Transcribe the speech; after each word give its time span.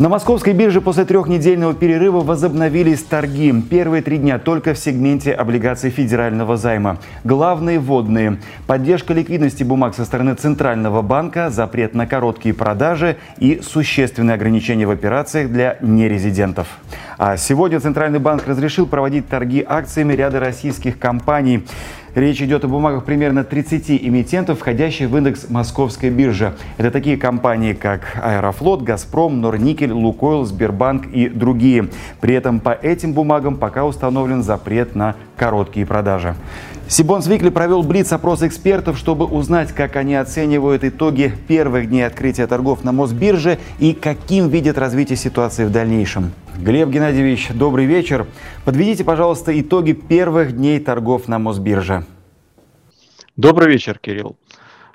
На 0.00 0.08
московской 0.08 0.54
бирже 0.54 0.80
после 0.80 1.04
трехнедельного 1.04 1.74
перерыва 1.74 2.20
возобновились 2.20 3.02
торги. 3.02 3.52
Первые 3.60 4.00
три 4.00 4.16
дня 4.16 4.38
только 4.38 4.72
в 4.72 4.78
сегменте 4.78 5.30
облигаций 5.30 5.90
федерального 5.90 6.56
займа. 6.56 6.96
Главные 7.22 7.78
вводные– 7.78 8.38
поддержка 8.66 9.12
ликвидности 9.12 9.62
бумаг 9.62 9.94
со 9.94 10.06
стороны 10.06 10.36
Центрального 10.36 11.02
банка, 11.02 11.50
запрет 11.50 11.94
на 11.94 12.06
короткие 12.06 12.54
продажи 12.54 13.18
и 13.36 13.60
существенные 13.62 14.36
ограничения 14.36 14.86
в 14.86 14.90
операциях 14.90 15.50
для 15.50 15.76
нерезидентов. 15.82 16.66
А 17.18 17.36
сегодня 17.36 17.78
Центральный 17.78 18.20
банк 18.20 18.46
разрешил 18.46 18.86
проводить 18.86 19.28
торги 19.28 19.62
акциями 19.68 20.14
ряда 20.14 20.40
российских 20.40 20.98
компаний. 20.98 21.66
Речь 22.14 22.42
идет 22.42 22.64
о 22.64 22.68
бумагах 22.68 23.04
примерно 23.04 23.44
30 23.44 23.90
эмитентов, 23.90 24.58
входящих 24.58 25.08
в 25.08 25.16
индекс 25.16 25.48
Московской 25.48 26.10
биржи. 26.10 26.54
Это 26.76 26.90
такие 26.90 27.16
компании, 27.16 27.72
как 27.72 28.18
Аэрофлот, 28.20 28.82
Газпром, 28.82 29.40
Норникель, 29.40 29.92
Лукойл, 29.92 30.44
Сбербанк 30.44 31.06
и 31.06 31.28
другие. 31.28 31.88
При 32.20 32.34
этом 32.34 32.58
по 32.58 32.70
этим 32.70 33.12
бумагам 33.12 33.56
пока 33.56 33.84
установлен 33.84 34.42
запрет 34.42 34.96
на 34.96 35.14
короткие 35.36 35.86
продажи. 35.86 36.34
Сибон 36.90 37.22
Свикли 37.22 37.50
провел 37.50 37.84
блиц-опрос 37.84 38.42
экспертов, 38.42 38.98
чтобы 38.98 39.24
узнать, 39.24 39.70
как 39.72 39.94
они 39.94 40.16
оценивают 40.16 40.82
итоги 40.82 41.32
первых 41.46 41.88
дней 41.88 42.02
открытия 42.02 42.48
торгов 42.48 42.82
на 42.82 42.90
Мосбирже 42.90 43.60
и 43.78 43.92
каким 43.92 44.48
видят 44.48 44.76
развитие 44.76 45.16
ситуации 45.16 45.64
в 45.64 45.70
дальнейшем. 45.70 46.32
Глеб 46.58 46.88
Геннадьевич, 46.88 47.50
добрый 47.54 47.86
вечер. 47.86 48.26
Подведите, 48.64 49.04
пожалуйста, 49.04 49.58
итоги 49.60 49.92
первых 49.92 50.56
дней 50.56 50.80
торгов 50.80 51.28
на 51.28 51.38
Мосбирже. 51.38 52.06
Добрый 53.36 53.68
вечер, 53.68 54.00
Кирилл. 54.00 54.36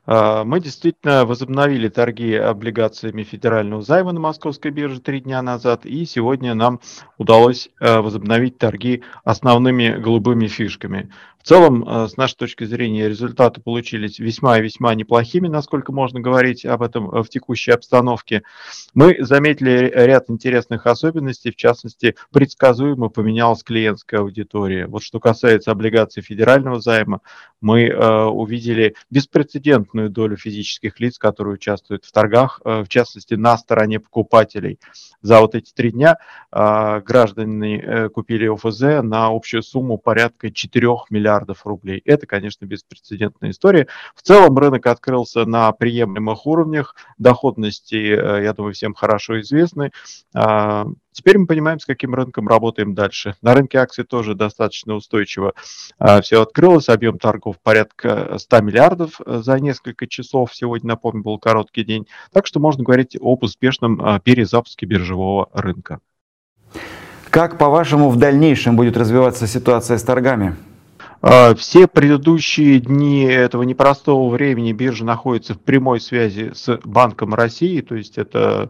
А, 0.05 0.43
мы 0.43 0.59
действительно 0.59 1.25
возобновили 1.25 1.88
торги 1.88 2.35
облигациями 2.35 3.23
федерального 3.23 3.81
займа 3.81 4.11
на 4.11 4.19
московской 4.19 4.71
бирже 4.71 4.99
три 4.99 5.21
дня 5.21 5.41
назад, 5.41 5.85
и 5.85 6.05
сегодня 6.05 6.55
нам 6.55 6.81
удалось 7.17 7.69
а, 7.79 8.01
возобновить 8.01 8.57
торги 8.57 9.01
основными 9.23 9.97
голубыми 9.97 10.47
фишками. 10.47 11.09
В 11.45 11.47
целом, 11.47 11.83
а, 11.88 12.07
с 12.07 12.17
нашей 12.17 12.35
точки 12.35 12.65
зрения, 12.65 13.09
результаты 13.09 13.61
получились 13.61 14.19
весьма 14.19 14.59
и 14.59 14.61
весьма 14.61 14.93
неплохими, 14.93 15.47
насколько 15.47 15.91
можно 15.91 16.19
говорить 16.19 16.65
об 16.65 16.83
этом 16.83 17.07
в 17.07 17.29
текущей 17.29 17.71
обстановке. 17.71 18.43
Мы 18.93 19.17
заметили 19.19 19.91
ряд 19.93 20.29
интересных 20.29 20.85
особенностей, 20.85 21.51
в 21.51 21.55
частности, 21.55 22.16
предсказуемо 22.31 23.09
поменялась 23.09 23.63
клиентская 23.63 24.19
аудитория. 24.19 24.85
Вот 24.85 25.01
что 25.01 25.19
касается 25.19 25.71
облигаций 25.71 26.21
федерального 26.21 26.79
займа, 26.79 27.21
мы 27.59 27.89
увидели 27.89 28.95
беспрецедентно 29.09 29.95
крупную 29.95 30.09
долю 30.09 30.35
физических 30.35 30.99
лиц, 30.99 31.17
которые 31.17 31.55
участвуют 31.55 32.03
в 32.03 32.11
торгах, 32.11 32.59
э, 32.66 32.83
в 32.83 32.89
частности, 32.89 33.35
на 33.35 33.57
стороне 33.57 33.99
покупателей. 33.99 34.79
За 35.21 35.39
вот 35.39 35.55
эти 35.55 35.71
три 35.73 35.91
дня 35.91 36.17
э, 36.51 37.01
граждане 37.01 37.79
э, 37.79 38.09
купили 38.09 38.47
ОФЗ 38.47 39.03
на 39.03 39.27
общую 39.27 39.63
сумму 39.63 39.97
порядка 39.97 40.51
4 40.51 40.88
миллиардов 41.09 41.34
рублей. 41.64 42.02
Это, 42.05 42.28
конечно, 42.28 42.66
беспрецедентная 42.66 43.52
история. 43.52 43.88
В 44.16 44.22
целом 44.22 44.58
рынок 44.58 44.86
открылся 44.88 45.45
на 45.45 45.72
приемлемых 45.72 46.45
уровнях, 46.45 46.95
доходности, 47.17 47.95
я 47.95 48.53
думаю, 48.53 48.73
всем 48.73 48.94
хорошо 48.94 49.39
известны. 49.41 49.91
А, 50.33 50.86
Теперь 51.16 51.38
мы 51.38 51.47
понимаем, 51.47 51.80
с 51.80 51.86
каким 51.86 52.13
рынком 52.13 52.45
работаем 52.50 52.94
дальше. 52.94 53.36
На 53.41 53.53
рынке 53.53 53.78
акций 53.78 54.03
тоже 54.03 54.36
достаточно 54.36 54.95
устойчиво 54.95 55.53
а, 55.97 56.22
все 56.22 56.41
открылось. 56.41 56.89
Объем 56.89 57.19
торгов 57.19 57.56
порядка 57.63 58.38
100 58.38 58.59
миллиардов 58.59 59.22
э, 59.25 59.39
за 59.41 59.58
несколько 59.61 60.08
часов. 60.08 60.53
Сегодня, 60.53 60.89
напомню, 60.89 61.23
был 61.23 61.39
короткий 61.39 61.86
день. 61.86 62.06
Так 62.33 62.45
что 62.45 62.59
можно 62.59 62.84
говорить 62.84 63.16
об 63.16 63.44
успешном 63.44 64.01
а, 64.03 64.19
перезапуске 64.19 64.85
биржевого 64.85 65.50
рынка. 65.53 66.01
Как, 67.29 67.57
по-вашему, 67.57 68.09
в 68.09 68.18
дальнейшем 68.18 68.75
будет 68.75 68.97
развиваться 68.97 69.47
ситуация 69.47 69.97
с 69.97 70.03
торгами? 70.03 70.57
А, 71.28 71.56
все 71.56 71.88
предыдущие 71.88 72.80
дни 72.80 73.24
этого 73.24 73.63
непростого 73.63 74.30
времени 74.30 74.74
биржа 74.74 75.03
находится 75.03 75.56
в 75.56 75.59
прямой 75.59 76.00
связи 76.00 76.52
с 76.53 76.80
Банком 76.84 77.34
России, 77.34 77.81
то 77.81 77.96
есть 77.96 78.19
это 78.19 78.69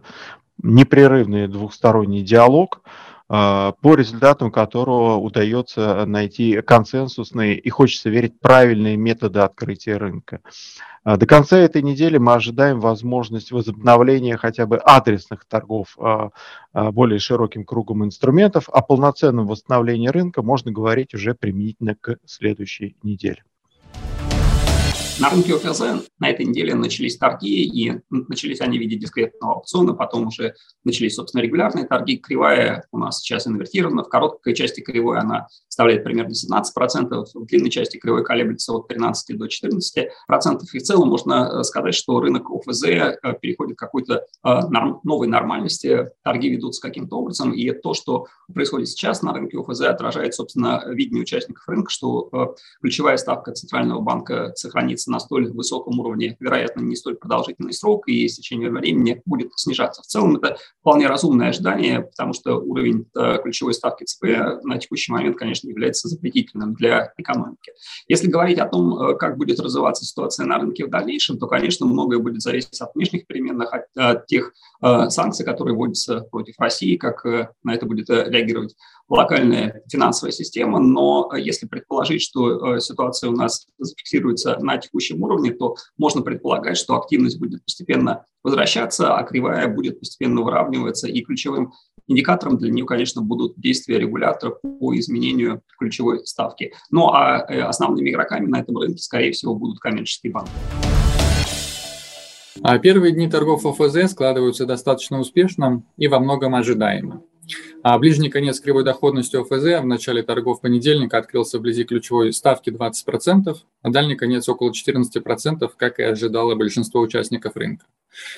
непрерывный 0.62 1.48
двухсторонний 1.48 2.22
диалог, 2.22 2.80
по 3.28 3.94
результатам 3.94 4.52
которого 4.52 5.16
удается 5.16 6.06
найти 6.06 6.60
консенсусные 6.62 7.58
и, 7.58 7.68
хочется 7.70 8.08
верить, 8.08 8.38
правильные 8.38 8.96
методы 8.96 9.40
открытия 9.40 9.96
рынка. 9.96 10.40
А, 11.06 11.16
до 11.16 11.26
конца 11.26 11.56
этой 11.58 11.82
недели 11.82 12.18
мы 12.18 12.34
ожидаем 12.34 12.80
возможность 12.80 13.52
возобновления 13.52 14.36
хотя 14.36 14.66
бы 14.66 14.80
адресных 14.84 15.44
торгов 15.44 15.96
а, 16.00 16.30
более 16.72 17.20
широким 17.20 17.64
кругом 17.64 18.04
инструментов, 18.04 18.68
о 18.68 18.82
полноценном 18.82 19.46
восстановлении 19.46 20.08
рынка 20.08 20.42
можно 20.42 20.72
говорить 20.72 21.14
уже 21.14 21.34
применительно 21.34 21.94
к 21.94 22.16
следующей 22.26 22.96
неделе. 23.02 23.44
На 25.18 25.30
рынке 25.30 25.54
ОФЗ 25.54 25.80
на 26.18 26.28
этой 26.28 26.44
неделе 26.44 26.74
начались 26.74 27.16
торги, 27.16 27.64
и 27.64 28.00
начались 28.10 28.60
они 28.60 28.76
в 28.76 28.82
виде 28.82 28.96
дискретного 28.96 29.54
аукциона, 29.54 29.94
потом 29.94 30.26
уже 30.26 30.54
начались, 30.84 31.14
собственно, 31.14 31.40
регулярные 31.40 31.86
торги. 31.86 32.18
Кривая 32.18 32.84
у 32.92 32.98
нас 32.98 33.20
сейчас 33.20 33.46
инвертирована, 33.46 34.04
в 34.04 34.10
короткой 34.10 34.54
части 34.54 34.80
кривой 34.80 35.18
она 35.18 35.48
составляет 35.68 36.04
примерно 36.04 36.32
17%, 36.32 37.24
в 37.32 37.46
длинной 37.46 37.70
части 37.70 37.96
кривой 37.96 38.24
колеблется 38.24 38.74
от 38.74 38.88
13 38.88 39.38
до 39.38 39.46
14%. 39.46 40.60
И 40.72 40.78
в 40.78 40.82
целом 40.82 41.08
можно 41.08 41.60
э, 41.60 41.64
сказать, 41.64 41.94
что 41.94 42.20
рынок 42.20 42.50
ОФЗ 42.50 42.84
э, 42.84 43.16
переходит 43.40 43.76
к 43.76 43.80
какой-то 43.80 44.24
э, 44.44 44.50
новой 45.02 45.28
нормальности, 45.28 46.10
торги 46.24 46.50
ведутся 46.50 46.82
каким-то 46.82 47.16
образом, 47.16 47.52
и 47.52 47.70
то, 47.72 47.94
что 47.94 48.26
происходит 48.52 48.88
сейчас 48.88 49.22
на 49.22 49.32
рынке 49.32 49.58
ОФЗ, 49.58 49.82
отражает, 49.82 50.34
собственно, 50.34 50.82
видение 50.88 51.22
участников 51.22 51.66
рынка, 51.68 51.90
что 51.90 52.54
ключевая 52.80 53.16
ставка 53.16 53.52
Центрального 53.52 54.00
банка 54.00 54.52
сохранится 54.54 55.05
находится 55.06 55.10
на 55.10 55.18
столь 55.20 55.52
высоком 55.52 55.98
уровне, 56.00 56.36
вероятно, 56.40 56.80
не 56.80 56.96
столь 56.96 57.16
продолжительный 57.16 57.72
срок, 57.72 58.08
и 58.08 58.28
с 58.28 58.36
течением 58.36 58.74
времени 58.74 59.22
будет 59.24 59.50
снижаться. 59.56 60.02
В 60.02 60.06
целом 60.06 60.36
это 60.36 60.56
вполне 60.80 61.06
разумное 61.06 61.48
ожидание, 61.48 62.02
потому 62.02 62.32
что 62.32 62.56
уровень 62.56 63.06
э, 63.16 63.38
ключевой 63.42 63.74
ставки 63.74 64.04
ЦБ 64.04 64.64
на 64.64 64.78
текущий 64.78 65.12
момент, 65.12 65.36
конечно, 65.36 65.68
является 65.68 66.08
запретительным 66.08 66.74
для 66.74 67.12
экономики. 67.16 67.72
Если 68.08 68.28
говорить 68.28 68.58
о 68.58 68.66
том, 68.66 68.98
э, 68.98 69.16
как 69.16 69.36
будет 69.36 69.60
развиваться 69.60 70.04
ситуация 70.04 70.46
на 70.46 70.58
рынке 70.58 70.84
в 70.86 70.90
дальнейшем, 70.90 71.38
то, 71.38 71.46
конечно, 71.46 71.86
многое 71.86 72.18
будет 72.18 72.42
зависеть 72.42 72.80
от 72.80 72.94
внешних 72.94 73.26
переменных, 73.26 73.72
от, 73.72 73.84
от 73.96 74.26
тех 74.26 74.52
э, 74.82 75.08
санкций, 75.10 75.44
которые 75.44 75.74
вводятся 75.74 76.20
против 76.30 76.54
России, 76.58 76.96
как 76.96 77.24
на 77.62 77.74
это 77.74 77.86
будет 77.86 78.08
реагировать 78.08 78.74
локальная 79.08 79.82
финансовая 79.90 80.32
система, 80.32 80.78
но 80.80 81.30
если 81.36 81.66
предположить, 81.66 82.22
что 82.22 82.78
ситуация 82.80 83.30
у 83.30 83.32
нас 83.32 83.66
зафиксируется 83.78 84.58
на 84.60 84.78
текущий 84.78 84.95
текущем 84.96 85.22
уровне, 85.22 85.52
то 85.52 85.76
можно 85.98 86.22
предполагать, 86.22 86.76
что 86.76 86.96
активность 86.96 87.38
будет 87.38 87.62
постепенно 87.64 88.24
возвращаться, 88.42 89.14
а 89.14 89.22
кривая 89.24 89.68
будет 89.68 89.98
постепенно 89.98 90.42
выравниваться, 90.42 91.08
и 91.08 91.20
ключевым 91.22 91.72
индикатором 92.08 92.56
для 92.56 92.70
нее, 92.70 92.86
конечно, 92.86 93.20
будут 93.20 93.58
действия 93.58 93.98
регулятора 93.98 94.52
по 94.52 94.96
изменению 94.96 95.62
ключевой 95.78 96.24
ставки. 96.24 96.72
Ну 96.90 97.08
а 97.08 97.44
э, 97.48 97.60
основными 97.62 98.10
игроками 98.10 98.46
на 98.46 98.60
этом 98.60 98.78
рынке, 98.78 99.02
скорее 99.02 99.32
всего, 99.32 99.54
будут 99.54 99.80
коммерческие 99.80 100.32
банки. 100.32 100.52
А 102.62 102.78
первые 102.78 103.12
дни 103.12 103.28
торгов 103.28 103.66
ОФЗ 103.66 104.12
складываются 104.12 104.64
достаточно 104.66 105.20
успешно 105.20 105.82
и 105.98 106.08
во 106.08 106.20
многом 106.20 106.54
ожидаемо. 106.54 107.22
А 107.82 107.98
ближний 107.98 108.30
конец 108.30 108.60
кривой 108.60 108.84
доходности 108.84 109.36
ОФЗ 109.36 109.82
в 109.82 109.86
начале 109.86 110.22
торгов 110.22 110.60
понедельника 110.60 111.18
открылся 111.18 111.58
вблизи 111.58 111.84
ключевой 111.84 112.32
ставки 112.32 112.70
20%, 112.70 113.56
а 113.82 113.90
дальний 113.90 114.16
конец 114.16 114.48
около 114.48 114.70
14%, 114.70 115.70
как 115.76 115.98
и 115.98 116.02
ожидало 116.02 116.54
большинство 116.54 117.00
участников 117.00 117.56
рынка. 117.56 117.86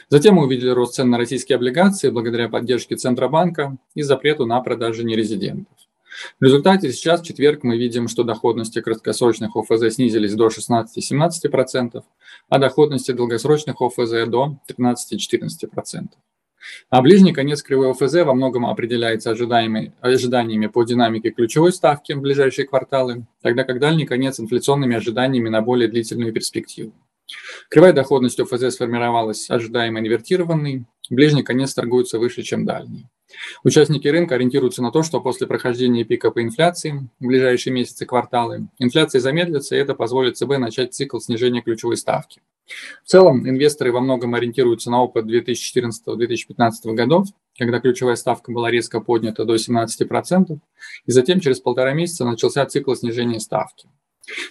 Затем 0.08 0.34
мы 0.34 0.44
увидели 0.44 0.70
рост 0.70 0.94
цен 0.94 1.10
на 1.10 1.18
российские 1.18 1.56
облигации 1.56 2.10
благодаря 2.10 2.48
поддержке 2.48 2.96
Центробанка 2.96 3.76
и 3.94 4.02
запрету 4.02 4.44
на 4.44 4.60
продажи 4.60 5.04
нерезидентов. 5.04 5.76
В 6.40 6.44
результате 6.44 6.90
сейчас 6.92 7.20
в 7.20 7.24
четверг 7.24 7.62
мы 7.62 7.76
видим, 7.76 8.08
что 8.08 8.24
доходности 8.24 8.80
краткосрочных 8.80 9.54
ОФЗ 9.56 9.94
снизились 9.94 10.34
до 10.34 10.48
16-17%, 10.48 12.02
а 12.48 12.58
доходности 12.58 13.12
долгосрочных 13.12 13.80
ОФЗ 13.80 14.26
до 14.26 14.58
13-14%. 14.68 16.08
А 16.90 17.02
ближний 17.02 17.32
конец 17.32 17.62
кривой 17.62 17.90
ОФЗ 17.90 18.24
во 18.24 18.34
многом 18.34 18.66
определяется 18.66 19.30
ожиданиями 19.30 20.66
по 20.66 20.84
динамике 20.84 21.30
ключевой 21.30 21.72
ставки 21.72 22.12
в 22.12 22.20
ближайшие 22.20 22.66
кварталы, 22.66 23.26
тогда 23.42 23.64
как 23.64 23.78
дальний 23.78 24.06
конец 24.06 24.40
инфляционными 24.40 24.96
ожиданиями 24.96 25.48
на 25.48 25.60
более 25.60 25.88
длительную 25.88 26.32
перспективу. 26.32 26.92
Кривая 27.68 27.92
доходность 27.92 28.40
ОФЗ 28.40 28.74
сформировалась 28.74 29.50
ожидаемо 29.50 30.00
инвертированной, 30.00 30.86
ближний 31.10 31.42
конец 31.42 31.74
торгуется 31.74 32.18
выше, 32.18 32.42
чем 32.42 32.64
дальний. 32.64 33.06
Участники 33.62 34.08
рынка 34.08 34.36
ориентируются 34.36 34.82
на 34.82 34.90
то, 34.90 35.02
что 35.02 35.20
после 35.20 35.46
прохождения 35.46 36.04
пика 36.04 36.30
по 36.30 36.42
инфляции 36.42 37.08
в 37.20 37.26
ближайшие 37.26 37.74
месяцы 37.74 38.06
кварталы 38.06 38.68
инфляция 38.78 39.20
замедлится, 39.20 39.76
и 39.76 39.78
это 39.78 39.94
позволит 39.94 40.38
ЦБ 40.38 40.58
начать 40.58 40.94
цикл 40.94 41.18
снижения 41.18 41.60
ключевой 41.60 41.98
ставки. 41.98 42.40
В 43.04 43.08
целом, 43.08 43.48
инвесторы 43.48 43.92
во 43.92 44.00
многом 44.00 44.34
ориентируются 44.34 44.90
на 44.90 45.02
опыт 45.02 45.26
2014-2015 45.26 46.94
годов, 46.94 47.28
когда 47.58 47.80
ключевая 47.80 48.16
ставка 48.16 48.52
была 48.52 48.70
резко 48.70 49.00
поднята 49.00 49.44
до 49.44 49.54
17%, 49.54 50.58
и 51.06 51.10
затем 51.10 51.40
через 51.40 51.60
полтора 51.60 51.92
месяца 51.94 52.24
начался 52.24 52.66
цикл 52.66 52.94
снижения 52.94 53.40
ставки. 53.40 53.88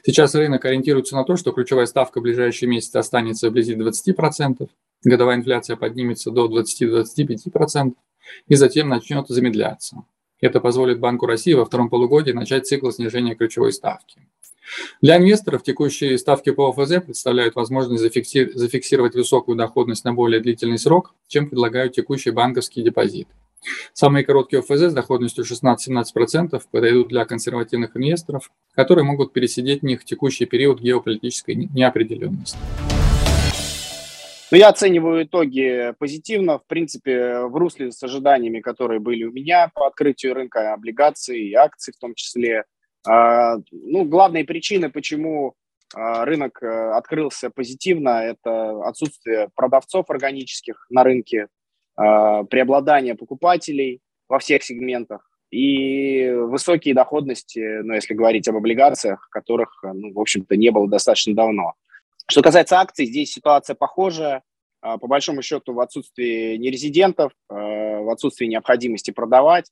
Сейчас 0.03 0.33
рынок 0.33 0.65
ориентируется 0.65 1.15
на 1.15 1.23
то, 1.23 1.35
что 1.35 1.51
ключевая 1.51 1.85
ставка 1.85 2.19
в 2.19 2.23
ближайшие 2.23 2.67
месяцы 2.67 2.97
останется 2.97 3.49
вблизи 3.49 3.75
20%, 3.75 4.67
годовая 5.03 5.37
инфляция 5.37 5.75
поднимется 5.75 6.31
до 6.31 6.47
20-25% 6.47 7.93
и 8.47 8.55
затем 8.55 8.89
начнет 8.89 9.27
замедляться. 9.27 10.03
Это 10.39 10.59
позволит 10.59 10.99
Банку 10.99 11.25
России 11.25 11.53
во 11.53 11.65
втором 11.65 11.89
полугодии 11.89 12.31
начать 12.31 12.67
цикл 12.67 12.91
снижения 12.91 13.35
ключевой 13.35 13.73
ставки. 13.73 14.27
Для 15.01 15.17
инвесторов 15.17 15.63
текущие 15.63 16.17
ставки 16.17 16.51
по 16.51 16.69
ОФЗ 16.69 17.03
представляют 17.03 17.55
возможность 17.55 18.01
зафиксировать 18.01 19.15
высокую 19.15 19.57
доходность 19.57 20.05
на 20.05 20.13
более 20.13 20.41
длительный 20.41 20.77
срок, 20.77 21.13
чем 21.27 21.49
предлагают 21.49 21.93
текущие 21.93 22.33
банковские 22.33 22.83
депозиты. 22.83 23.31
Самые 23.93 24.23
короткие 24.23 24.59
ОФЗ 24.59 24.91
с 24.91 24.93
доходностью 24.93 25.43
16-17% 25.43 26.61
подойдут 26.71 27.09
для 27.09 27.25
консервативных 27.25 27.97
инвесторов, 27.97 28.51
которые 28.75 29.05
могут 29.05 29.33
пересидеть 29.33 29.81
в 29.81 29.85
них 29.85 30.05
текущий 30.05 30.45
период 30.45 30.79
геополитической 30.79 31.55
неопределенности. 31.55 32.57
Но 34.49 34.55
ну, 34.55 34.59
я 34.59 34.69
оцениваю 34.69 35.25
итоги 35.25 35.93
позитивно, 35.99 36.59
в 36.59 36.65
принципе, 36.67 37.41
в 37.41 37.55
русле 37.57 37.91
с 37.91 38.01
ожиданиями, 38.01 38.61
которые 38.61 39.01
были 39.01 39.25
у 39.25 39.31
меня 39.33 39.69
по 39.73 39.87
открытию 39.87 40.35
рынка 40.35 40.73
облигаций 40.73 41.49
и 41.49 41.53
акций 41.53 41.93
в 41.93 41.99
том 41.99 42.13
числе. 42.15 42.63
А, 43.07 43.57
ну, 43.71 44.03
главные 44.05 44.43
причины, 44.43 44.89
почему 44.89 45.55
а, 45.95 46.25
рынок 46.25 46.61
э, 46.61 46.91
открылся 46.91 47.49
позитивно, 47.49 48.21
это 48.23 48.85
отсутствие 48.85 49.49
продавцов 49.55 50.09
органических 50.09 50.85
на 50.89 51.03
рынке, 51.03 51.47
а, 51.95 52.43
преобладание 52.43 53.15
покупателей 53.15 54.01
во 54.27 54.39
всех 54.39 54.63
сегментах 54.63 55.21
и 55.49 56.29
высокие 56.29 56.93
доходности, 56.93 57.81
ну, 57.81 57.93
если 57.93 58.13
говорить 58.13 58.47
об 58.49 58.57
облигациях, 58.57 59.29
которых, 59.31 59.81
ну, 59.83 60.11
в 60.13 60.19
общем-то, 60.19 60.57
не 60.57 60.69
было 60.71 60.89
достаточно 60.89 61.33
давно. 61.33 61.73
Что 62.29 62.41
касается 62.41 62.79
акций, 62.79 63.05
здесь 63.05 63.31
ситуация 63.31 63.75
похожая. 63.75 64.43
По 64.81 65.07
большому 65.07 65.41
счету, 65.41 65.73
в 65.73 65.79
отсутствии 65.79 66.57
нерезидентов, 66.57 67.31
а, 67.49 67.55
в 68.01 68.09
отсутствии 68.09 68.45
необходимости 68.47 69.11
продавать, 69.11 69.71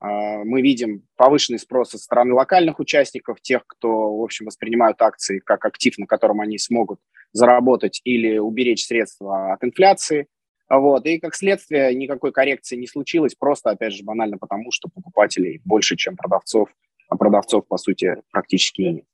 мы 0.00 0.60
видим 0.60 1.06
повышенный 1.16 1.58
спрос 1.58 1.90
со 1.90 1.98
стороны 1.98 2.34
локальных 2.34 2.78
участников, 2.78 3.40
тех, 3.40 3.66
кто, 3.66 4.16
в 4.16 4.22
общем, 4.22 4.46
воспринимают 4.46 5.00
акции 5.00 5.38
как 5.38 5.64
актив, 5.64 5.96
на 5.98 6.06
котором 6.06 6.40
они 6.40 6.58
смогут 6.58 7.00
заработать 7.32 8.00
или 8.04 8.38
уберечь 8.38 8.84
средства 8.84 9.54
от 9.54 9.64
инфляции. 9.64 10.26
Вот. 10.68 11.06
И 11.06 11.18
как 11.18 11.34
следствие 11.34 11.94
никакой 11.94 12.32
коррекции 12.32 12.76
не 12.76 12.86
случилось, 12.86 13.34
просто, 13.34 13.70
опять 13.70 13.92
же, 13.92 14.04
банально 14.04 14.36
потому, 14.38 14.70
что 14.70 14.88
покупателей 14.88 15.60
больше, 15.64 15.96
чем 15.96 16.16
продавцов, 16.16 16.68
а 17.08 17.16
продавцов, 17.16 17.66
по 17.66 17.76
сути, 17.76 18.16
практически 18.30 18.82
нет. 18.82 19.04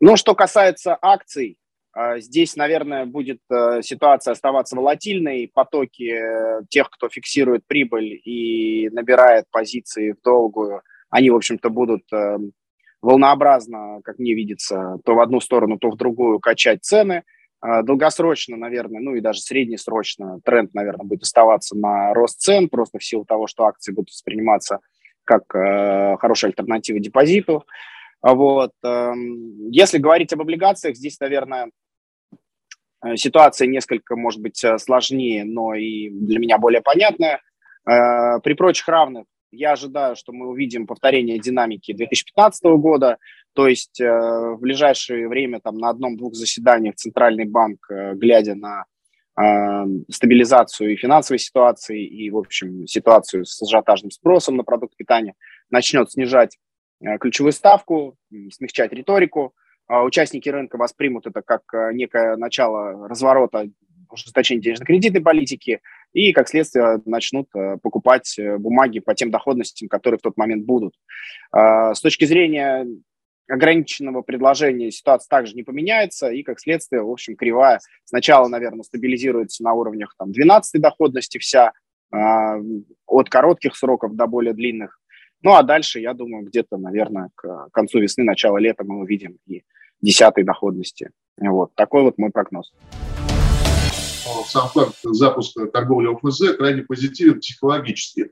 Но 0.00 0.16
что 0.16 0.34
касается 0.34 0.96
акций, 1.00 1.58
а, 1.58 1.63
здесь, 2.18 2.56
наверное, 2.56 3.06
будет 3.06 3.40
э, 3.50 3.80
ситуация 3.82 4.32
оставаться 4.32 4.74
волатильной. 4.76 5.50
Потоки 5.52 6.10
э, 6.10 6.62
тех, 6.68 6.90
кто 6.90 7.08
фиксирует 7.08 7.66
прибыль 7.66 8.20
и 8.24 8.88
набирает 8.90 9.44
позиции 9.50 10.12
в 10.12 10.20
долгую, 10.22 10.82
они, 11.10 11.30
в 11.30 11.36
общем-то, 11.36 11.70
будут 11.70 12.02
э, 12.12 12.38
волнообразно, 13.00 14.00
как 14.02 14.18
мне 14.18 14.34
видится, 14.34 14.98
то 15.04 15.14
в 15.14 15.20
одну 15.20 15.40
сторону, 15.40 15.78
то 15.78 15.90
в 15.90 15.96
другую 15.96 16.40
качать 16.40 16.82
цены. 16.82 17.22
А, 17.60 17.82
долгосрочно, 17.82 18.56
наверное, 18.56 19.00
ну 19.00 19.14
и 19.14 19.20
даже 19.20 19.40
среднесрочно 19.40 20.40
тренд, 20.44 20.74
наверное, 20.74 21.06
будет 21.06 21.22
оставаться 21.22 21.76
на 21.76 22.12
рост 22.12 22.40
цен, 22.40 22.68
просто 22.68 22.98
в 22.98 23.04
силу 23.04 23.24
того, 23.24 23.46
что 23.46 23.66
акции 23.66 23.92
будут 23.92 24.10
восприниматься 24.10 24.80
как 25.24 25.44
хорошая 25.48 26.50
альтернатива 26.50 26.98
депозиту. 26.98 27.64
Вот. 28.20 28.72
Эм, 28.82 29.70
если 29.70 29.96
говорить 29.96 30.34
об 30.34 30.42
облигациях, 30.42 30.96
здесь, 30.96 31.18
наверное, 31.18 31.70
Э, 31.70 31.83
ситуация 33.16 33.68
несколько, 33.68 34.16
может 34.16 34.40
быть, 34.40 34.62
э, 34.64 34.78
сложнее, 34.78 35.44
но 35.44 35.74
и 35.74 36.10
для 36.10 36.38
меня 36.38 36.58
более 36.58 36.80
понятная. 36.80 37.40
Э, 37.86 38.40
при 38.42 38.54
прочих 38.54 38.88
равных 38.88 39.26
я 39.52 39.72
ожидаю, 39.72 40.16
что 40.16 40.32
мы 40.32 40.48
увидим 40.48 40.86
повторение 40.86 41.38
динамики 41.38 41.92
2015 41.92 42.76
года, 42.76 43.18
то 43.52 43.68
есть 43.68 44.00
в 44.00 44.56
ближайшее 44.58 45.28
время 45.28 45.60
там, 45.60 45.78
на 45.78 45.90
одном-двух 45.90 46.34
заседаниях 46.34 46.96
Центральный 46.96 47.44
банк, 47.44 47.86
глядя 47.88 48.56
на 48.56 48.84
стабилизацию 50.10 50.92
и 50.92 50.96
финансовой 50.96 51.38
ситуации, 51.38 52.04
и, 52.04 52.30
в 52.30 52.36
общем, 52.36 52.84
ситуацию 52.88 53.44
с 53.44 53.62
ажиотажным 53.62 54.10
спросом 54.10 54.56
на 54.56 54.64
продукт 54.64 54.96
питания, 54.96 55.34
начнет 55.70 56.10
снижать 56.10 56.58
ключевую 57.20 57.52
ставку, 57.52 58.16
смягчать 58.50 58.92
риторику, 58.92 59.54
участники 59.88 60.48
рынка 60.48 60.76
воспримут 60.76 61.26
это 61.26 61.42
как 61.42 61.62
э, 61.72 61.92
некое 61.92 62.36
начало 62.36 63.08
разворота 63.08 63.68
ужесточения 64.10 64.62
денежно-кредитной 64.62 65.20
политики 65.20 65.80
и, 66.12 66.32
как 66.32 66.48
следствие, 66.48 67.00
начнут 67.04 67.48
э, 67.54 67.76
покупать 67.82 68.38
э, 68.38 68.56
бумаги 68.56 69.00
по 69.00 69.14
тем 69.14 69.30
доходностям, 69.30 69.88
которые 69.88 70.18
в 70.18 70.22
тот 70.22 70.36
момент 70.36 70.64
будут. 70.64 70.94
А, 71.52 71.94
с 71.94 72.00
точки 72.00 72.24
зрения 72.24 72.86
ограниченного 73.48 74.22
предложения 74.22 74.90
ситуация 74.90 75.28
также 75.28 75.54
не 75.54 75.64
поменяется, 75.64 76.30
и, 76.30 76.42
как 76.42 76.60
следствие, 76.60 77.02
в 77.02 77.10
общем, 77.10 77.36
кривая 77.36 77.80
сначала, 78.04 78.48
наверное, 78.48 78.84
стабилизируется 78.84 79.62
на 79.62 79.74
уровнях 79.74 80.14
там, 80.18 80.32
12 80.32 80.80
доходности 80.80 81.38
вся, 81.38 81.72
а, 82.10 82.56
от 83.06 83.28
коротких 83.28 83.76
сроков 83.76 84.14
до 84.14 84.26
более 84.26 84.54
длинных, 84.54 84.98
ну, 85.42 85.52
а 85.52 85.62
дальше, 85.62 86.00
я 86.00 86.14
думаю, 86.14 86.46
где-то, 86.46 86.78
наверное, 86.78 87.28
к 87.34 87.68
концу 87.70 88.00
весны, 88.00 88.24
начало 88.24 88.56
лета 88.56 88.82
мы 88.82 89.00
увидим 89.00 89.36
и 89.46 89.62
десятой 90.04 90.44
доходности. 90.44 91.10
Вот. 91.40 91.74
Такой 91.74 92.02
вот 92.02 92.18
мой 92.18 92.30
прогноз. 92.30 92.72
Сам 94.46 94.68
факт 94.68 94.96
запуска 95.02 95.66
торговли 95.66 96.08
ОФЗ 96.14 96.56
крайне 96.56 96.82
позитивен 96.82 97.40
психологически. 97.40 98.30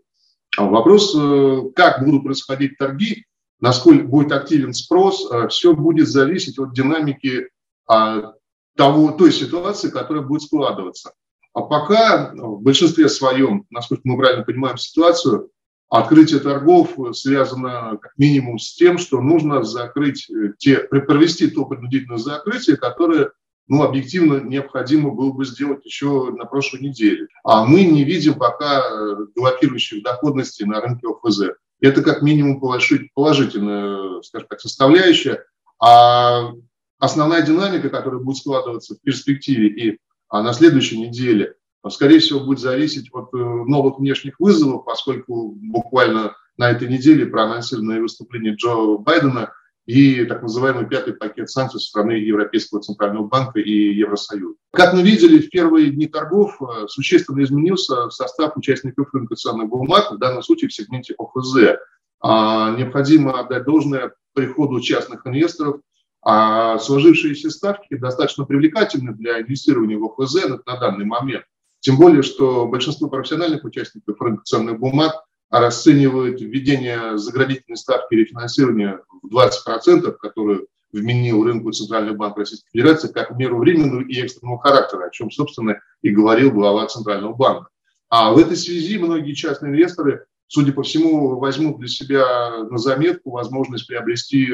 А 0.56 0.66
вопрос, 0.66 1.16
э, 1.16 1.62
как 1.74 2.04
будут 2.04 2.24
происходить 2.24 2.76
торги, 2.76 3.24
насколько 3.60 4.04
будет 4.04 4.32
активен 4.32 4.74
спрос, 4.74 5.30
э, 5.30 5.48
все 5.48 5.74
будет 5.74 6.08
зависеть 6.08 6.58
от 6.58 6.74
динамики 6.74 7.48
а, 7.88 8.34
того, 8.76 9.12
той 9.12 9.32
ситуации, 9.32 9.88
которая 9.90 10.22
будет 10.22 10.42
складываться. 10.42 11.12
А 11.54 11.62
пока 11.62 12.32
в 12.34 12.62
большинстве 12.62 13.08
своем, 13.08 13.66
насколько 13.70 14.02
мы 14.04 14.16
правильно 14.16 14.44
понимаем 14.44 14.76
ситуацию, 14.76 15.50
Открытие 15.92 16.40
торгов 16.40 16.96
связано 17.12 17.98
как 18.00 18.12
минимум 18.16 18.58
с 18.58 18.74
тем, 18.74 18.96
что 18.96 19.20
нужно 19.20 19.62
закрыть 19.62 20.26
э, 20.30 20.54
те, 20.56 20.78
провести 20.78 21.48
то 21.48 21.66
принудительное 21.66 22.16
закрытие, 22.16 22.78
которое 22.78 23.32
ну, 23.68 23.82
объективно 23.82 24.40
необходимо 24.40 25.10
было 25.10 25.32
бы 25.32 25.44
сделать 25.44 25.84
еще 25.84 26.30
на 26.30 26.46
прошлой 26.46 26.80
неделе. 26.80 27.28
А 27.44 27.66
мы 27.66 27.84
не 27.84 28.04
видим 28.04 28.38
пока 28.38 28.80
э, 28.80 29.16
галопирующих 29.36 30.02
доходностей 30.02 30.64
на 30.64 30.80
рынке 30.80 31.08
ОФЗ. 31.08 31.40
Это 31.82 32.00
как 32.02 32.22
минимум 32.22 32.58
положительная, 32.58 34.22
скажем 34.22 34.48
так, 34.48 34.62
составляющая. 34.62 35.44
А 35.78 36.52
основная 37.00 37.42
динамика, 37.42 37.90
которая 37.90 38.20
будет 38.22 38.38
складываться 38.38 38.94
в 38.94 39.02
перспективе 39.02 39.68
и 39.68 39.98
а 40.30 40.42
на 40.42 40.54
следующей 40.54 40.98
неделе, 40.98 41.56
скорее 41.90 42.20
всего, 42.20 42.40
будет 42.40 42.60
зависеть 42.60 43.08
от 43.12 43.34
э, 43.34 43.36
новых 43.38 43.98
внешних 43.98 44.38
вызовов, 44.38 44.84
поскольку 44.84 45.56
буквально 45.56 46.36
на 46.56 46.70
этой 46.70 46.88
неделе 46.88 47.26
проанонсировано 47.26 48.00
выступление 48.00 48.54
Джо 48.54 48.98
Байдена 48.98 49.52
и 49.86 50.24
так 50.26 50.42
называемый 50.42 50.86
пятый 50.86 51.14
пакет 51.14 51.50
санкций 51.50 51.80
со 51.80 51.88
стороны 51.88 52.12
Европейского 52.12 52.80
центрального 52.80 53.26
банка 53.26 53.58
и 53.58 53.94
Евросоюза. 53.94 54.54
Как 54.72 54.94
мы 54.94 55.02
видели, 55.02 55.40
в 55.40 55.50
первые 55.50 55.90
дни 55.90 56.06
торгов 56.06 56.60
э, 56.62 56.86
существенно 56.88 57.42
изменился 57.42 58.08
состав 58.10 58.56
участников 58.56 59.12
рынка 59.12 59.34
ценных 59.34 59.68
бумаг, 59.68 60.12
в 60.12 60.18
данном 60.18 60.42
случае 60.42 60.68
в 60.68 60.74
сегменте 60.74 61.14
ОФЗ. 61.18 61.78
А, 62.20 62.70
необходимо 62.76 63.40
отдать 63.40 63.64
должное 63.64 64.14
приходу 64.34 64.80
частных 64.80 65.26
инвесторов, 65.26 65.80
а 66.24 66.78
сложившиеся 66.78 67.50
ставки 67.50 67.96
достаточно 67.96 68.44
привлекательны 68.44 69.12
для 69.12 69.40
инвестирования 69.40 69.98
в 69.98 70.04
ОФЗ 70.04 70.44
на 70.64 70.76
данный 70.76 71.04
момент. 71.04 71.44
Тем 71.82 71.96
более, 71.98 72.22
что 72.22 72.66
большинство 72.66 73.08
профессиональных 73.08 73.64
участников 73.64 74.20
рынка 74.20 74.44
ценных 74.44 74.78
бумаг 74.78 75.24
расценивают 75.50 76.40
введение 76.40 77.18
заградительной 77.18 77.76
ставки 77.76 78.14
рефинансирования 78.14 79.00
в 79.20 79.36
20%, 79.36 80.12
которую 80.12 80.68
вменил 80.92 81.42
рынку 81.42 81.72
Центральный 81.72 82.14
банк 82.14 82.38
Российской 82.38 82.70
Федерации, 82.70 83.08
как 83.08 83.36
меру 83.36 83.58
временную 83.58 84.06
и 84.06 84.20
экстренного 84.20 84.60
характера, 84.60 85.06
о 85.06 85.10
чем, 85.10 85.32
собственно, 85.32 85.80
и 86.02 86.10
говорил 86.10 86.52
глава 86.52 86.86
Центрального 86.86 87.34
банка. 87.34 87.68
А 88.08 88.32
в 88.32 88.38
этой 88.38 88.56
связи 88.56 88.96
многие 88.98 89.32
частные 89.32 89.72
инвесторы, 89.72 90.26
судя 90.46 90.72
по 90.72 90.84
всему, 90.84 91.36
возьмут 91.40 91.80
для 91.80 91.88
себя 91.88 92.62
на 92.62 92.78
заметку 92.78 93.30
возможность 93.30 93.88
приобрести 93.88 94.48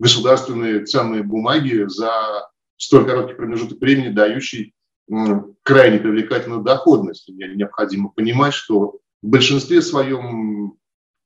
государственные 0.00 0.84
ценные 0.84 1.22
бумаги 1.22 1.84
за 1.86 2.10
столь 2.76 3.06
короткий 3.06 3.34
промежуток 3.34 3.78
времени, 3.78 4.08
дающий 4.08 4.74
крайне 5.62 5.98
привлекательную 5.98 6.62
доходность. 6.62 7.28
Необходимо 7.28 8.10
понимать, 8.10 8.54
что 8.54 8.98
в 9.22 9.26
большинстве 9.26 9.82
своем 9.82 10.76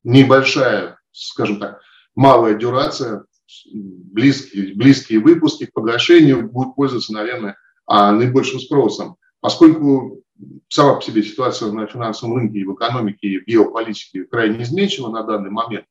небольшая, 0.05 0.99
скажем 1.13 1.59
так, 1.61 1.81
малая 2.15 2.55
дюрация, 2.55 3.25
близкие, 3.73 4.75
близкие 4.75 5.21
выпуски 5.21 5.67
к 5.67 5.73
погашению 5.73 6.49
будут 6.49 6.77
пользоваться, 6.77 7.13
наверное, 7.13 7.57
а, 7.87 8.13
наибольшим 8.13 8.61
спросом. 8.61 9.17
Поскольку 9.41 10.23
сама 10.69 10.95
по 10.95 11.03
себе 11.03 11.23
ситуация 11.23 11.73
на 11.73 11.87
финансовом 11.87 12.37
рынке 12.37 12.61
и 12.61 12.65
в 12.65 12.75
экономике, 12.75 13.29
и 13.29 13.39
в 13.41 13.47
геополитике 13.47 14.25
крайне 14.25 14.63
изменчива 14.63 15.09
на 15.09 15.23
данный 15.23 15.51
момент, 15.51 15.87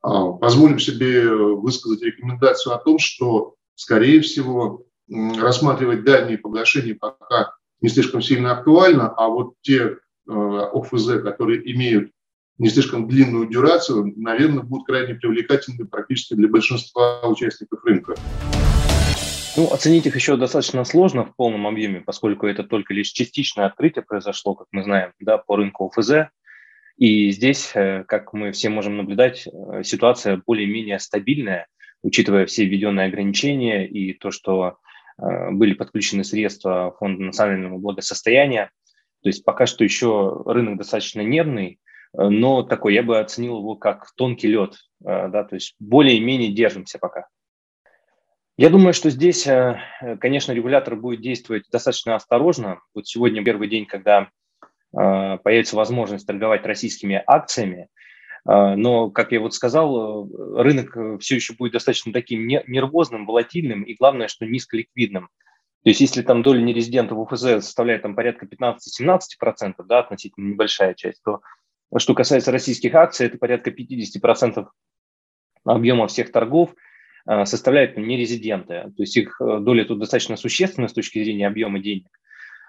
а, 0.00 0.32
позволим 0.32 0.78
себе 0.78 1.28
высказать 1.32 2.02
рекомендацию 2.02 2.74
о 2.74 2.78
том, 2.78 2.98
что, 2.98 3.54
скорее 3.74 4.20
всего, 4.20 4.84
рассматривать 5.08 6.04
дальние 6.04 6.38
погашения 6.38 6.94
пока 6.94 7.54
не 7.80 7.88
слишком 7.88 8.22
сильно 8.22 8.52
актуально, 8.52 9.08
а 9.08 9.28
вот 9.28 9.54
те 9.62 9.98
а, 10.28 10.70
ОФЗ, 10.72 11.22
которые 11.22 11.70
имеют 11.72 12.12
не 12.58 12.68
слишком 12.68 13.08
длинную 13.08 13.48
дюрацию, 13.48 14.12
наверное, 14.16 14.62
будут 14.62 14.86
крайне 14.86 15.14
привлекательны 15.14 15.86
практически 15.86 16.34
для 16.34 16.48
большинства 16.48 17.26
участников 17.26 17.84
рынка. 17.84 18.14
Ну, 19.56 19.70
оценить 19.70 20.06
их 20.06 20.14
еще 20.14 20.36
достаточно 20.36 20.84
сложно 20.84 21.26
в 21.26 21.36
полном 21.36 21.66
объеме, 21.66 22.00
поскольку 22.00 22.46
это 22.46 22.62
только 22.62 22.94
лишь 22.94 23.08
частичное 23.08 23.66
открытие 23.66 24.02
произошло, 24.02 24.54
как 24.54 24.68
мы 24.70 24.82
знаем, 24.82 25.12
да, 25.20 25.36
по 25.38 25.56
рынку 25.56 25.90
ОФЗ. 25.94 26.30
И 26.96 27.30
здесь, 27.30 27.72
э, 27.74 28.04
как 28.06 28.32
мы 28.32 28.52
все 28.52 28.68
можем 28.68 28.96
наблюдать, 28.96 29.46
э, 29.46 29.82
ситуация 29.82 30.40
более-менее 30.46 30.98
стабильная, 30.98 31.66
учитывая 32.02 32.46
все 32.46 32.64
введенные 32.64 33.08
ограничения 33.08 33.86
и 33.86 34.14
то, 34.14 34.30
что 34.30 34.68
э, 34.68 34.72
были 35.18 35.74
подключены 35.74 36.24
средства 36.24 36.94
Фонда 36.98 37.22
национального 37.22 37.78
благосостояния. 37.78 38.70
То 39.22 39.28
есть 39.28 39.44
пока 39.44 39.66
что 39.66 39.84
еще 39.84 40.42
рынок 40.46 40.78
достаточно 40.78 41.20
нервный, 41.20 41.78
но 42.12 42.62
такой, 42.62 42.94
я 42.94 43.02
бы 43.02 43.18
оценил 43.18 43.58
его 43.58 43.76
как 43.76 44.12
тонкий 44.16 44.48
лед, 44.48 44.76
да, 45.00 45.44
то 45.44 45.54
есть 45.54 45.76
более-менее 45.78 46.52
держимся 46.52 46.98
пока. 46.98 47.26
Я 48.58 48.68
думаю, 48.68 48.92
что 48.92 49.08
здесь, 49.08 49.46
э, 49.46 49.80
конечно, 50.20 50.52
регулятор 50.52 50.94
будет 50.94 51.22
действовать 51.22 51.64
достаточно 51.72 52.14
осторожно. 52.14 52.80
Вот 52.94 53.06
сегодня 53.06 53.42
первый 53.42 53.68
день, 53.68 53.86
когда 53.86 54.28
э, 54.96 55.38
появится 55.38 55.74
возможность 55.74 56.26
торговать 56.26 56.66
российскими 56.66 57.22
акциями, 57.26 57.84
э, 57.84 57.86
но, 58.44 59.10
как 59.10 59.30
я 59.30 59.38
вот 59.38 59.54
сказал, 59.54 60.28
рынок 60.56 61.20
все 61.20 61.36
еще 61.36 61.54
будет 61.54 61.72
достаточно 61.72 62.12
таким 62.12 62.46
нервозным, 62.46 63.24
волатильным 63.24 63.82
и, 63.82 63.94
главное, 63.94 64.26
что 64.26 64.46
низколиквидным. 64.46 65.28
То 65.84 65.90
есть 65.90 66.00
если 66.00 66.22
там 66.22 66.42
доля 66.42 66.60
нерезидентов 66.60 67.18
в 67.18 67.20
УФЗ 67.20 67.64
составляет 67.64 68.02
там 68.02 68.16
порядка 68.16 68.46
15-17%, 68.46 69.74
да, 69.86 70.00
относительно 70.00 70.48
небольшая 70.48 70.94
часть, 70.94 71.22
то 71.22 71.40
что 71.98 72.14
касается 72.14 72.50
российских 72.50 72.94
акций, 72.94 73.26
это 73.26 73.38
порядка 73.38 73.70
50% 73.70 74.66
объема 75.64 76.08
всех 76.08 76.32
торгов– 76.32 76.74
Э, 77.26 77.44
составляют 77.44 77.96
нерезиденты. 77.96 78.92
То 78.96 79.02
есть 79.02 79.16
их 79.16 79.40
э, 79.40 79.58
доля 79.60 79.84
тут 79.84 80.00
достаточно 80.00 80.36
существенна 80.36 80.88
с 80.88 80.92
точки 80.92 81.22
зрения 81.22 81.46
объема 81.46 81.78
денег. 81.78 82.08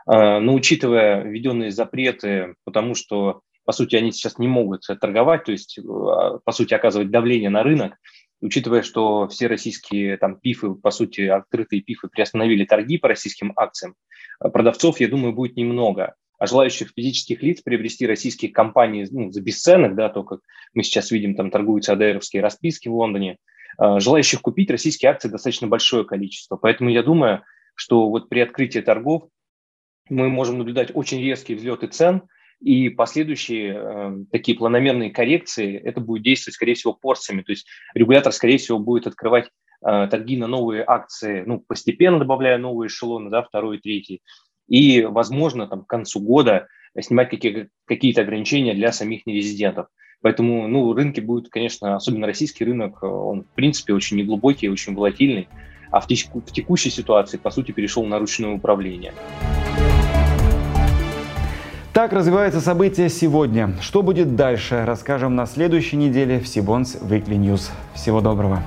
Э, 0.07 0.39
но 0.39 0.53
учитывая 0.53 1.23
введенные 1.23 1.71
запреты, 1.71 2.55
потому 2.63 2.93
что, 2.93 3.41
по 3.65 3.71
сути, 3.71 3.95
они 3.95 4.11
сейчас 4.11 4.37
не 4.37 4.47
могут 4.47 4.83
торговать, 4.99 5.45
то 5.45 5.51
есть, 5.51 5.79
по 5.83 6.51
сути, 6.51 6.73
оказывать 6.73 7.11
давление 7.11 7.49
на 7.49 7.63
рынок, 7.63 7.95
учитывая, 8.41 8.81
что 8.81 9.27
все 9.27 9.47
российские 9.47 10.17
там 10.17 10.39
пифы, 10.39 10.73
по 10.75 10.91
сути, 10.91 11.21
открытые 11.21 11.81
пифы 11.81 12.07
приостановили 12.07 12.65
торги 12.65 12.97
по 12.97 13.07
российским 13.07 13.53
акциям, 13.55 13.95
продавцов, 14.39 14.99
я 14.99 15.07
думаю, 15.07 15.33
будет 15.33 15.55
немного. 15.55 16.15
А 16.39 16.47
желающих 16.47 16.91
физических 16.95 17.41
лиц 17.41 17.61
приобрести 17.61 18.05
российские 18.05 18.51
компании 18.51 19.07
ну, 19.09 19.31
за 19.31 19.41
бесценок, 19.41 19.95
да, 19.95 20.09
то, 20.09 20.23
как 20.23 20.41
мы 20.73 20.83
сейчас 20.83 21.11
видим, 21.11 21.35
там 21.35 21.51
торгуются 21.51 21.93
АДРовские 21.93 22.41
расписки 22.41 22.89
в 22.89 22.95
Лондоне– 22.95 23.37
Э, 23.79 23.99
желающих 23.99 24.41
купить 24.41 24.71
российские 24.71 25.11
акции 25.11 25.29
достаточно 25.29 25.67
большое 25.67 26.05
количество. 26.05 26.57
Поэтому 26.57 26.89
я 26.89 27.03
думаю, 27.03 27.43
что 27.75 28.09
вот 28.09 28.29
при 28.29 28.39
открытии 28.39 28.79
торгов 28.79 29.23
мы 30.09 30.29
можем 30.29 30.57
наблюдать 30.57 30.91
очень 30.93 31.21
резкие 31.21 31.57
взлеты 31.57 31.87
цен, 31.87 32.23
и 32.63 32.89
последующие 32.89 33.75
э, 33.75 34.17
такие 34.31 34.57
планомерные 34.57 35.11
коррекции, 35.11 35.77
это 35.77 35.99
будет 35.99 36.23
действовать, 36.23 36.55
скорее 36.55 36.75
всего, 36.75 36.93
порциями. 36.93 37.41
То 37.41 37.51
есть 37.51 37.67
регулятор, 37.93 38.31
скорее 38.31 38.57
всего, 38.57 38.79
будет 38.79 39.05
открывать 39.05 39.49
э, 39.85 40.07
торги 40.09 40.37
на 40.37 40.47
новые 40.47 40.85
акции, 40.87 41.43
ну, 41.45 41.59
постепенно 41.59 42.19
добавляя 42.19 42.57
новые 42.57 42.87
эшелоны, 42.87 43.29
да, 43.29 43.43
второй, 43.43 43.79
третий. 43.79 44.21
И, 44.69 45.01
возможно, 45.01 45.67
там, 45.67 45.83
к 45.83 45.87
концу 45.87 46.21
года 46.21 46.67
снимать 46.97 47.29
какие- 47.29 47.67
какие-то 47.85 48.21
ограничения 48.21 48.73
для 48.73 48.93
самих 48.93 49.25
нерезидентов. 49.25 49.87
Поэтому 50.21 50.69
ну, 50.69 50.93
рынки 50.93 51.19
будут, 51.19 51.49
конечно, 51.49 51.97
особенно 51.97 52.27
российский 52.27 52.63
рынок, 52.63 53.03
он 53.03 53.43
в 53.43 53.55
принципе 53.55 53.93
очень 53.93 54.15
неглубокий, 54.15 54.69
очень 54.69 54.95
волатильный, 54.95 55.49
а 55.91 55.99
в, 55.99 56.07
теку, 56.07 56.39
в 56.39 56.51
текущей 56.53 56.91
ситуации, 56.91 57.35
по 57.35 57.51
сути, 57.51 57.73
перешел 57.73 58.05
на 58.05 58.19
ручное 58.19 58.51
управление. 58.51 59.13
Так 61.93 62.11
развиваются 62.11 62.59
события 62.59 63.07
сегодня. 63.07 63.75
Что 63.79 64.01
будет 64.01 64.35
дальше, 64.35 64.83
расскажем 64.83 65.35
на 65.35 65.45
следующей 65.45 65.95
неделе 65.95 66.39
в 66.39 66.47
Сибонс 66.47 66.95
Weekly 66.95 67.37
News. 67.37 67.69
Всего 67.93 68.19
доброго. 68.19 68.63